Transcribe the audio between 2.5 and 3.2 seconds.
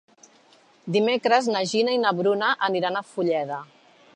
aniran a